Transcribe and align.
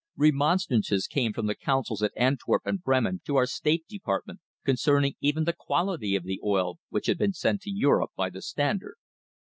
Remonstrances 0.17 1.05
came 1.05 1.31
from 1.31 1.45
the 1.45 1.53
consuls 1.53 2.01
at 2.01 2.11
Antwerp 2.15 2.63
and 2.65 2.81
Bremen 2.81 3.21
to 3.25 3.35
our 3.35 3.45
State 3.45 3.85
Department 3.87 4.39
concerning 4.65 5.13
even 5.21 5.43
the 5.43 5.53
quality 5.53 6.15
of 6.15 6.25
oil 6.43 6.79
which 6.89 7.05
had 7.05 7.19
been 7.19 7.33
sent 7.33 7.61
to 7.61 7.69
Europe 7.69 8.09
by 8.15 8.31
the 8.31 8.41
Stand 8.41 8.81
ard. 8.81 8.95